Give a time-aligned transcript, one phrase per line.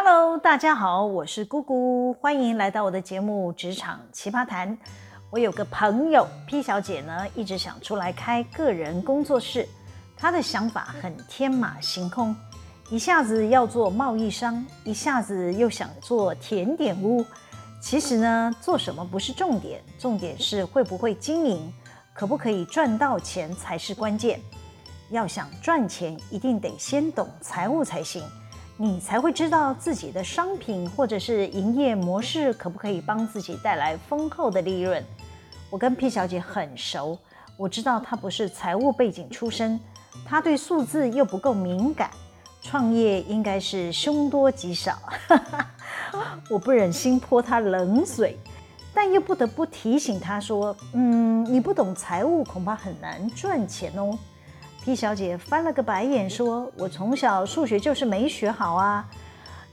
[0.00, 4.70] Hello，大家好，我是姑姑，欢迎来到我的节目《职场奇葩谈》。
[5.28, 9.68] 我有个朋友 P 小姐呢，一直想出来开个人工作室，
[10.16, 12.32] 她的想法很天马行空，
[12.90, 17.24] 一下子要做贸易商，一下子又想做甜点屋。
[17.82, 21.74] 其实呢，做什么不是重点，重点是会不会经营，
[22.14, 24.40] 可不可以赚到钱才是关键。
[25.10, 28.22] 要想赚钱，一定得先懂财务才行。
[28.80, 35.04] 你才会知道自己的商品或者是营业模式可不可以帮自己带来丰厚的利润。
[35.68, 37.18] 我跟 P 小姐很熟，
[37.56, 39.80] 我知道她不是财务背景出身，
[40.24, 42.08] 她对数字又不够敏感，
[42.62, 44.96] 创业应该是凶多吉少。
[46.48, 48.38] 我不忍心泼她冷水，
[48.94, 54.16] 但又不得不提醒她说：“嗯，你不懂财务，恐怕很难赚钱哦。”
[54.88, 59.06] P 小姐翻了个白眼，说：“我从小数学就是没学好啊，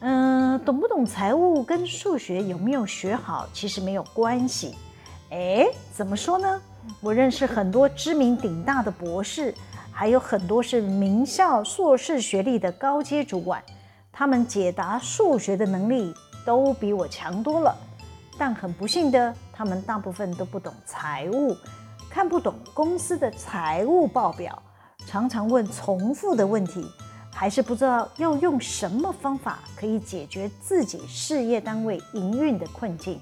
[0.02, 4.75] 嗯，懂不懂财务跟数学有没有学好其实没有关系。
[5.30, 6.61] 诶，怎么说呢？
[6.99, 9.55] 我认识很多知名顶大的博士，
[9.89, 13.63] 还有很多是名校硕士学历的高阶主管，
[14.11, 16.13] 他们解答数学的能力
[16.45, 17.73] 都比我强多了。
[18.38, 21.55] 但很不幸的，他们大部分都不懂财务，
[22.09, 24.61] 看不懂公司的财务报表。”
[25.06, 26.86] 常常问重复的问题，
[27.31, 33.20] 还是不知道要用什么方法可以解决自己事业单位营运的困境。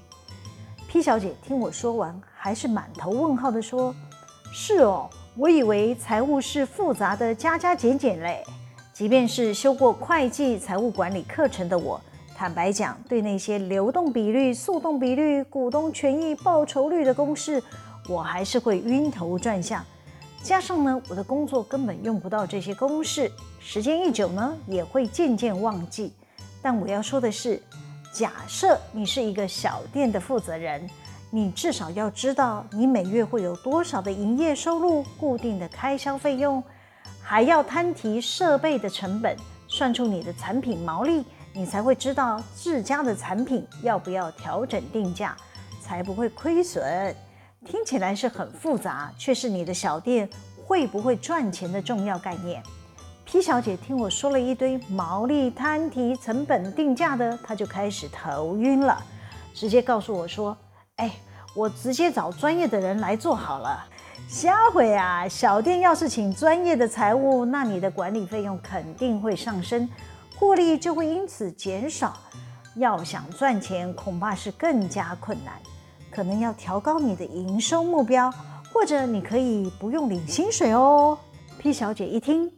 [0.88, 3.94] P 小姐听我说完，还是满头问号的说
[4.52, 8.44] ：“是哦，我以为财务是复杂的加加减减嘞。
[8.92, 12.00] 即便是修过会计、财务管理课程的我，
[12.36, 17.60] 坦白讲，对那些流动比率、速动比率、股东权益报酬率的公式，
[18.08, 19.84] 我还是会晕头转向。”
[20.44, 26.12] 加上呢，我的工作根本用不到这些公式，时间一久呢，也会渐渐忘记。
[26.60, 27.60] 但我要说的是，
[28.12, 30.86] 假设你是一个小店的负责人，
[31.30, 36.62] 你至少要知道你每月会有多少的营业收入、固定的开销费用，
[37.22, 39.34] 还要摊提设备的成本，
[39.66, 41.24] 算出你的产品毛利，
[41.54, 45.34] 你才会知道自家的产品要不要调整定价，
[45.80, 47.16] 才不会亏损。
[47.64, 50.28] 听起来是很复杂，却是你的小店
[50.64, 52.62] 会不会赚钱的重要概念。
[53.24, 59.02] P 小姐听我说了一堆毛利摊提、成本定价的，她就开始头晕了，
[59.54, 60.56] 直接告诉我说
[60.96, 61.10] ：“哎，
[61.56, 63.84] 我直接找专业的人来做好了。”
[64.28, 65.26] 下回啊！
[65.28, 69.88] 小店要是请专业的财务，那你的管理费用肯定会上升，
[70.36, 72.16] 获利就会因此减少。
[72.76, 75.54] 要想赚钱，恐怕是更加困难。
[76.14, 78.32] 可能要调高你的营收目标，
[78.72, 81.18] 或者你可以不用领薪水哦。
[81.58, 82.48] P 小姐一听，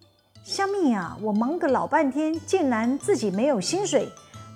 [0.44, 4.06] 香蜜啊，我忙个老半天，竟然自己没有薪水，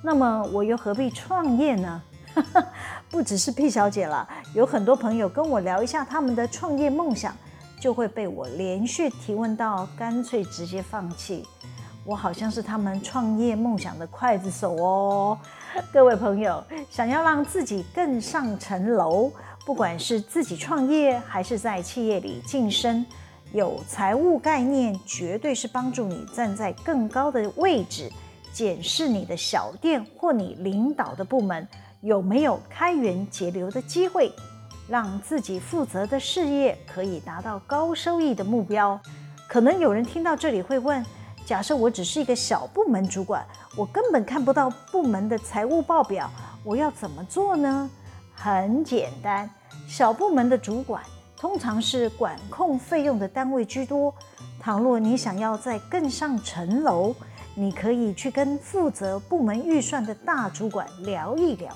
[0.03, 2.03] 那么我又何必创业呢？
[3.09, 7.35] 不只是 P 小姐了，有很多朋友跟我聊一下他们的创业梦想，
[7.81, 11.47] 就会被我连续提问到，干脆直接放弃。
[12.05, 15.39] 我好像是他们创业梦想的刽子手哦。
[15.93, 19.31] 各位朋友，想要让自己更上层楼，
[19.65, 23.05] 不管是自己创业还是在企业里晋升，
[23.53, 28.11] 有财务概念绝对是帮助你站在更高的位置，
[28.53, 31.69] 检视你的小店或你领导的部门
[32.01, 34.33] 有没有开源节流的机会，
[34.89, 38.99] 让自己负责的事业可以达到高收益的目标。
[39.47, 41.05] 可能有人听到这里会问，
[41.51, 43.45] 假设我只是一个小部门主管。
[43.77, 46.31] 我根本看不到部门的财务报表，
[46.63, 47.91] 我要怎么做呢？
[48.33, 49.51] 很简单，
[49.89, 51.03] 小部门的主管
[51.37, 54.15] 通常是管控费用的单位居多。
[54.61, 57.13] 倘若你想要再更上层楼，
[57.57, 61.75] 你可以去跟负责部门预算的大主管聊一聊，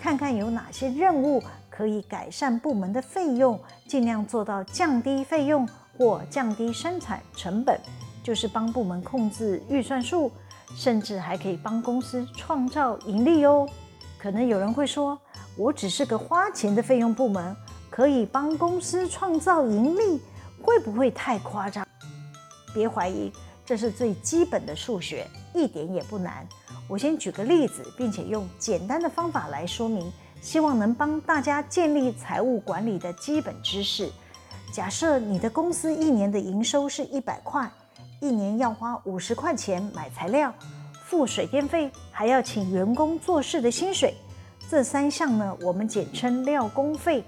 [0.00, 5.68] 看看有哪些任务可以改善部门的费用，尽量做到降低费用
[5.98, 7.78] 或降低生产成本，
[8.22, 10.30] 就是帮部门控制预算数。
[10.76, 13.68] 甚至还可以帮公司创造盈利哦。
[14.16, 15.20] 可能有人会说，
[15.56, 17.56] 我只是个花钱的费用部门，
[17.90, 20.20] 可以帮公司创造盈利，
[20.62, 21.84] 会不会太夸张？
[22.72, 23.32] 别怀疑，
[23.66, 26.46] 这是最基本的数学，一点也不难。
[26.86, 30.08] 我先举个例子，并且用简单的方法来说明，
[30.40, 34.08] 希望能帮大家建立财务管理的基本知识。
[34.72, 37.68] 假设你的公司一年的营收是一百块。
[38.20, 40.52] 一年要花五十块钱买材料、
[41.06, 44.14] 付水电费，还要请员工做事的薪水，
[44.68, 47.24] 这三项呢，我们简称料工费。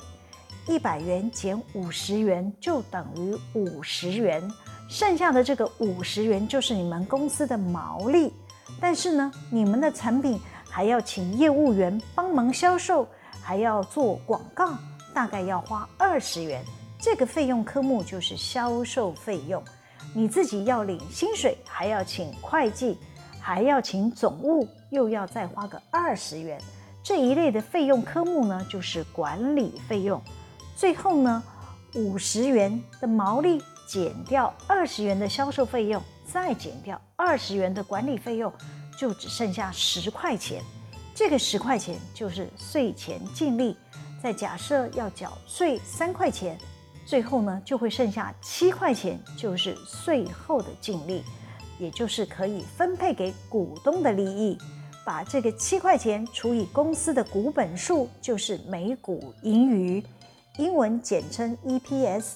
[0.68, 4.46] 一百元减五十元就等于五十元，
[4.86, 8.30] 剩下的这个五十元就是你们公司的毛利。
[8.78, 13.08] 但是呢，你们的产品还要请业务员帮忙销售，
[13.40, 14.74] 还要做广告，
[15.14, 16.62] 大概要花二十元。
[17.00, 19.62] 这个费用科目就是销售费用。
[20.14, 22.98] 你自己要领薪水，还要请会计，
[23.40, 26.60] 还要请总务，又要再花个二十元。
[27.02, 30.22] 这一类的费用科目呢，就是管理费用。
[30.76, 31.42] 最后呢，
[31.94, 38.52] 五十元的毛利减掉二十元的销售费用，再减掉二十元的管理费用，
[38.96, 40.62] 就只剩下十块钱。
[41.14, 43.76] 这个十块钱就是税前净利。
[44.22, 46.56] 再假设要缴税三块钱，
[47.04, 51.22] 最后呢就会剩下七块钱，就是税后的净利，
[51.78, 54.58] 也就是可以分配给股东的利益。
[55.04, 60.00] 把这个七块钱除以公司的股本数，就是每股盈余，
[60.58, 62.34] 英文简称 EPS。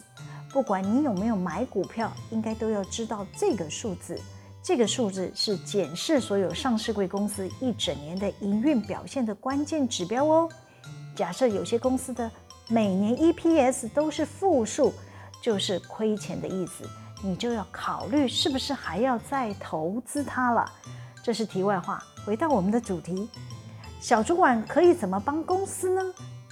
[0.53, 4.21] 不管你有没有买股票，应该都要知道这个数字。
[4.65, 10.49] 这个数字是检视所有上市贵公司一整年的营运表现的关键指标哦。
[11.15, 12.29] 假设有些公司的
[12.69, 14.93] 每年 EPS 都是负数，
[15.41, 16.85] 就是亏钱的意思，
[17.23, 20.69] 你就要考虑是不是还要再投资它了。
[21.23, 22.03] 这是题外话。
[22.25, 23.29] 回到我们的主题，
[24.01, 26.03] 小主管可以怎么帮公司呢？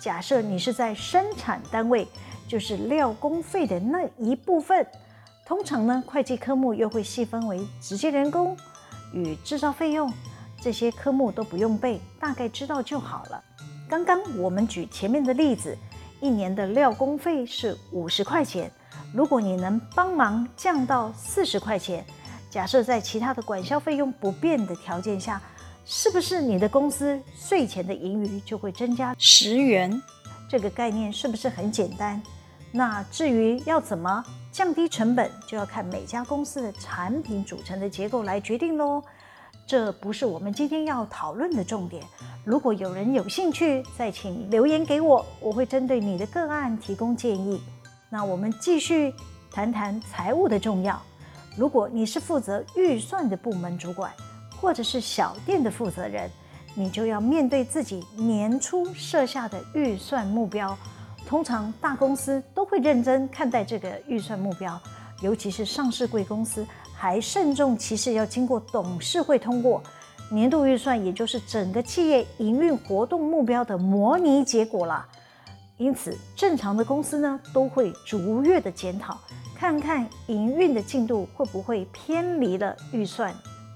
[0.01, 2.07] 假设你是在生产单位，
[2.47, 4.87] 就是料工费的那一部分。
[5.45, 8.57] 通常呢，会计科目又会细分为直接人工
[9.13, 10.13] 与制造费用，
[10.61, 13.43] 这些科目都不用背，大概知道就好了。
[13.89, 15.77] 刚刚我们举前面的例子，
[16.25, 18.71] 一年的料工费是五十块钱，
[19.13, 22.03] 如果你能帮忙降到四十块钱，
[22.49, 25.39] 假设在其他的管销费用不变的条件下。
[25.85, 30.03] 是不是你的公司税前的盈余就会增加十元？
[30.49, 32.23] 这个概念是不是很简单？
[32.73, 39.03] 那至于要怎么降低成本，就要看每家公司的产品组成的结构来决定喽。
[39.67, 42.03] 这不是我们今天要讨论的重点。
[42.45, 47.63] 如果有人有兴趣，再请留言给我，我会针对你的个案提供建议。
[48.11, 49.13] 那我们继续
[49.51, 51.01] 谈谈财务的重要。
[51.57, 54.13] 如果你是负责预算的部门主管，
[54.61, 56.31] 或者是小店的负责人，
[56.75, 60.77] 你就要面对自己年初设下的预算目标。
[61.27, 64.79] 通常大公司都会认真看待这个预算目标，
[65.23, 66.67] 尤其是上市贵公司，
[67.05, 69.83] 还慎重其事要经过董事会通过。
[70.31, 75.07] 年度预算也就是整个企业营运活动目标的模拟结果啦。
[75.77, 79.19] 因此，正常的公司呢，都会逐月的检讨，
[79.55, 83.35] 看看营运的进度会不会偏离了预算。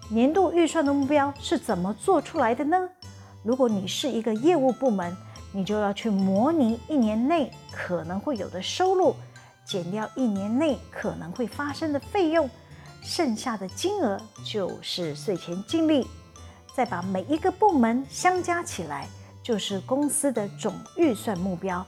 [0.08, 2.88] 年度预算的目标是怎么做出来的呢？
[3.42, 5.14] 如果你是一个业务部门，
[5.52, 9.14] 你就要去模拟一年内可能会有的收入，
[9.66, 12.48] 减掉一年内可能会发生的费用，
[13.02, 16.06] 剩下的金额就是税前净利，
[16.74, 19.08] 再把每一个部门相加起来，
[19.42, 21.84] 就是公司的总预算目标。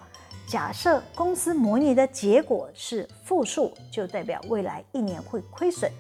[0.47, 5.91] 假设公司模拟的结果是负数，就代表未来一年会亏损。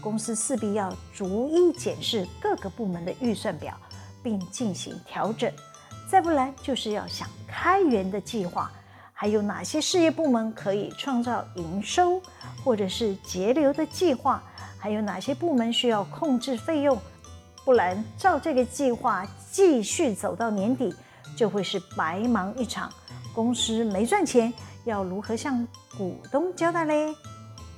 [0.00, 3.76] 公司势必要逐一检视各个部门的预算表，
[4.22, 5.52] 并进行调整。
[6.08, 8.72] 再不然，就是要想开源的计划，
[9.12, 12.22] 还有哪些事业部门可以创造营收，
[12.64, 14.42] 或者是节流的计划？
[14.80, 16.98] 还有哪些部门需要控制费用？
[17.64, 20.92] 不然，照这个计划继续走到年底，
[21.36, 22.90] 就会是白忙一场。
[23.34, 24.52] 公司没赚钱，
[24.84, 25.64] 要如何向
[25.96, 27.14] 股东交代嘞？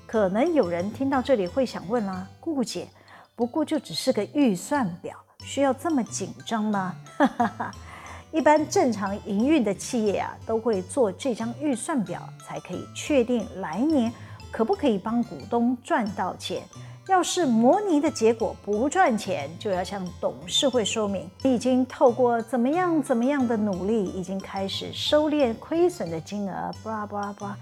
[0.06, 2.88] 可能有人听到这里会想问啦、啊，姑姑姐，
[3.34, 6.94] 不过就只是个预算表，需要这么紧张吗？
[8.30, 14.10] 一般正常营运的企业啊，都会做这张预算表，才可以确定来年
[14.50, 16.62] 可不可以帮股东赚到钱。
[17.08, 27.56] 要是模拟的结果不赚钱，就要向董事会说明，你已经透过怎么样怎么样的努力，已经开始收敛亏损的金额，巴拉巴拉巴拉。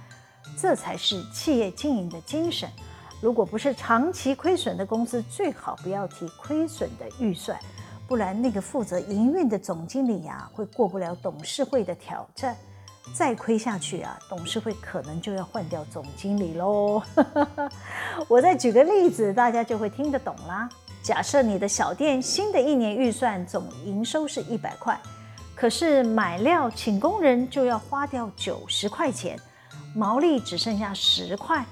[0.58, 2.68] 这才是企业经营的精神。
[3.22, 7.58] 如果不是长期亏损的公司，最好不要提亏损的预算，
[8.06, 12.54] 不然那个负责营运的总经理呀、会过不了董事会的挑战。
[13.12, 17.02] 再亏下去啊，董事会可能就要换掉总经理喽。
[18.28, 20.68] 我再举个例子，大家就会听得懂啦。
[21.02, 24.98] 假设你的小店新的一年预算总营收是一百块，
[25.54, 29.38] 可是买料请工人就要花掉九十块钱。
[29.94, 31.64] 毛利只剩下十块，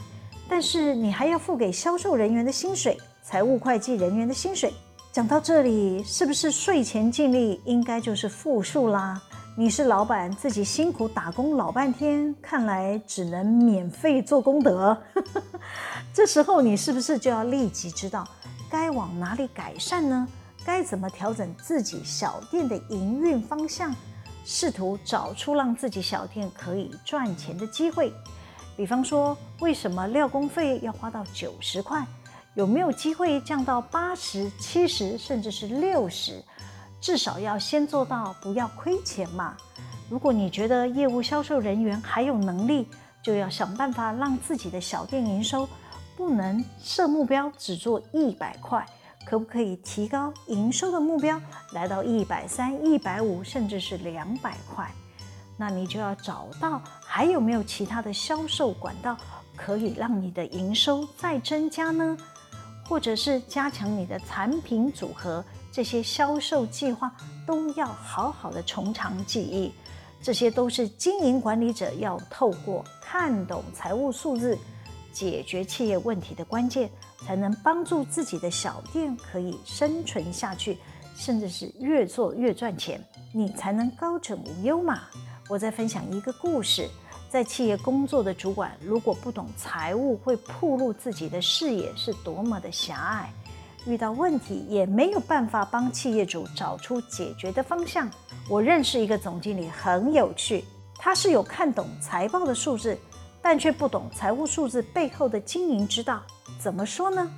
[0.48, 4.74] 但是你还要付给销售人员的薪水、财务会计人员的薪水。
[5.12, 9.22] 讲到这里，是不是税前净利应该就是负数啦？
[9.60, 14.96] 你是老板，自己辛苦打工老半天，看来只能免费做功德。
[16.14, 18.24] 这时候你是不是就要立即知道
[18.70, 20.28] 该往哪里改善呢？
[20.64, 23.92] 该怎么调整自己小店的营运方向，
[24.44, 28.12] 试图找出让自己小店可以赚钱的机会。
[28.76, 32.06] 比方说，为什么料工费要花到九十块？
[32.54, 36.40] 有没有机会降到八十、七十，甚至是六十？
[37.00, 39.56] 至少要先做到不要亏钱嘛。
[40.10, 42.88] 如果你觉得业务销售人员还有能力，
[43.22, 45.68] 就要想办法让自己的小店营收
[46.16, 48.86] 不能设目标只做一百块，
[49.26, 51.40] 可不可以提高营收的目标
[51.72, 54.90] 来到一百三、一百五，甚至是两百块？
[55.56, 59.16] 那你就要找到还有没有其他的销售管道
[59.56, 62.16] 可以让你的营收再增加呢？
[62.88, 67.10] 或者是加强你的产品组合，这些销售计划
[67.46, 69.72] 都要好好的从长计议。
[70.20, 74.58] 这些都是经营管理者要透过看懂财务数字，
[75.12, 76.90] 解决企业问题的关键，
[77.24, 80.76] 才能帮助自己的小店可以生存下去，
[81.16, 83.00] 甚至是越做越赚钱，
[83.32, 85.02] 你才能高枕无忧嘛。
[85.48, 86.88] 我再分享一个故事。
[87.30, 93.32] 在企业工作的主管，如果不懂财务，会暴露自己的视野是多么的狭隘，
[93.88, 98.06] 遇到问题也没有办法帮企业主找出解决的方向。
[98.46, 100.62] 我认识一个总经理很有趣，
[100.98, 102.96] 他是有看懂财报的数字，
[103.40, 106.22] 但却不懂财务数字背后的经营之道。
[106.60, 107.30] 怎么说呢？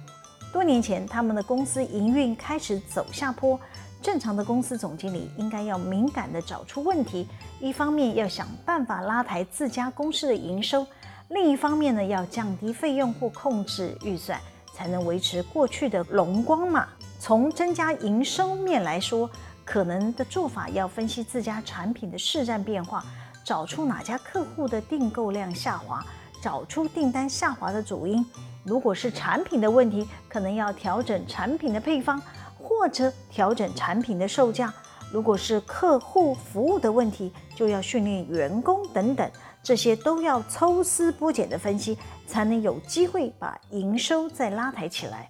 [0.52, 3.59] 多年前，他们的公司营运开始走下坡。
[4.02, 7.28] 正常的公司总经理应该要敏感地找出问题，
[7.61, 10.85] 一方面要想办法拉抬自家公司的营收，
[11.28, 14.40] 另一方面呢，要降低费用或控制预算，
[14.80, 16.88] 才能维持过去的荣光嘛。
[17.18, 19.28] 从增加营收面来说，
[19.62, 23.04] 可能的做法要分析自家产品的市占变化，
[23.44, 26.02] 找出哪家客户的订购量下滑，
[26.40, 28.25] 找出订单下滑的主因。
[28.64, 32.18] 如果是产品的问题，可能要调整产品的配方。
[32.62, 34.72] 或者调整产品的售价，
[35.10, 39.28] 如果是客户服务的问题，就要训练员工等等，
[39.62, 45.29] 这些都要抽丝剥茧的分析，才能有机会把营收再拉抬起来。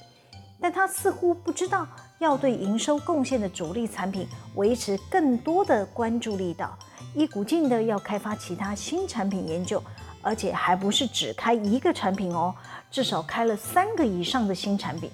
[0.60, 1.86] 但他似乎不知道
[2.18, 6.78] 要对营收贡献的主力产品维持更多的关注力道，
[7.14, 9.82] 一股劲的要开发其他新产品研究，
[10.20, 12.54] 而且还不是只开一个产品哦，
[12.90, 15.10] 至少开了三个以上的新产品。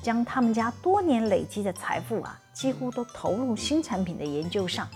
[0.00, 4.88] 将他们家多年累积的财富啊，几乎都投入新产品的研究上。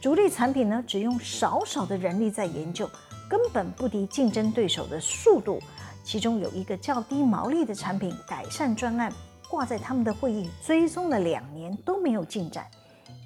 [0.00, 2.88] 主力产品呢，只用少少的人力在研究，
[3.28, 5.60] 根本不敌竞争对手的速度。
[6.02, 9.12] 其中有一个较低毛利的产品改善专案，
[9.46, 12.66] 挂在他们的会议追踪了两年都没有进展。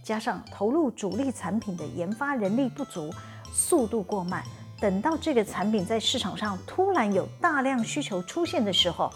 [0.03, 3.09] 加上投入主力产品的研发人力不足，
[3.53, 4.43] 速度过慢。
[4.81, 9.09] 等到这个产品在市场上突然有大量需求出现的时候，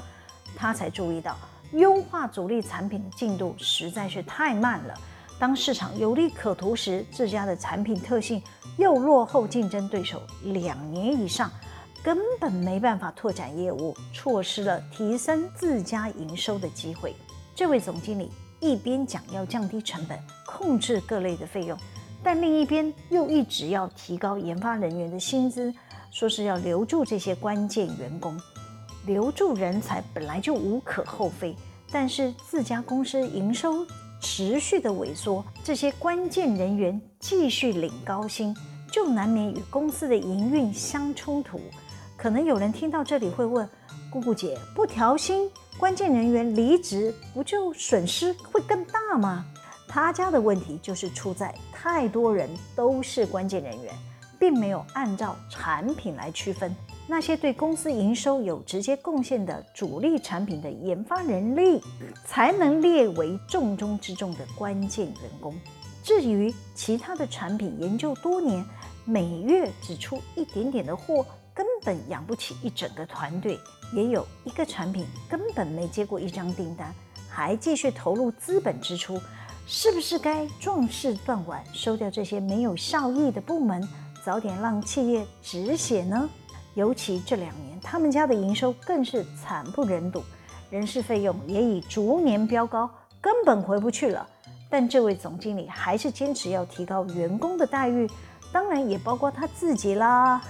[0.56, 1.36] 他才注意到。
[1.72, 4.94] 优化主力产品的进度实在是太慢了。
[5.38, 8.42] 当市场有利可图时，自家的产品特性
[8.76, 11.50] 又落后竞争对手两年以上，
[12.02, 17.14] 根本没办法拓展业务，错失了提升自家营收的机会。
[17.54, 21.78] 这位总经理一边讲要降低成本、控制各类的费用，
[22.22, 25.72] 但另一边又一直要提高研发人员的薪资，
[26.10, 28.36] 说是要留住这些关键员工。
[29.06, 31.54] 留住人才本来就无可厚非，
[31.90, 33.86] 但是自家公司营收
[34.20, 38.54] 持续的萎缩，这些关键人员继续领高薪，
[38.90, 41.60] 就难免与公司的营运相冲突。
[42.16, 43.68] 可能有人听到这里会问：
[44.10, 49.44] 姑姑姐，不调薪，关键人员离职，不就损失会更大吗？
[49.86, 53.94] 他家的问题就是出在太多人都是关键人员，
[54.38, 56.74] 并没有按照产品来区分。
[57.10, 61.80] 那些对公司营收有直接贡献的主力产品的研发人力，
[62.26, 65.54] 才能列为重中之重的关键员工。
[66.02, 68.62] 至于其他的产品研究多年，
[69.06, 71.24] 每月只出一点点的货，
[71.54, 73.58] 根本养不起一整个团队。
[73.94, 76.94] 也有一个产品根本没接过一张订单，
[77.26, 79.18] 还继续投入资本支出，
[79.66, 83.82] 是不是该壮士断腕，收掉这些没有效益的部门，
[84.22, 86.28] 早点让企业止血呢？
[86.74, 90.22] 尤其这两年，他们家的营收更是惨不忍睹，
[90.70, 92.88] 人事费用也已逐年飙高，
[93.20, 94.26] 根本回不去了。
[94.70, 98.08] 但这位总经理还是坚持要提高员工的待遇，
[98.52, 100.40] 当然也包括他自己啦。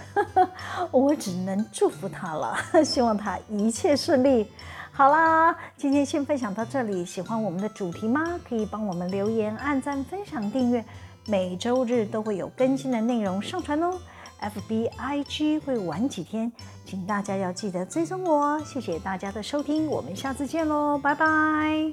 [0.91, 4.51] 我只能祝福他了， 希望他一切顺利。
[4.91, 7.05] 好啦，今天先分享到这里。
[7.05, 8.39] 喜欢我们的主题吗？
[8.49, 10.85] 可以帮我们留言、按赞、分享、订阅，
[11.27, 13.97] 每周日都会有更新的内容上传哦。
[14.40, 16.50] FBIG 会晚几天，
[16.85, 21.90] 请大家要记得追踪我，谢谢大家的收听，我们下次见喽，拜拜。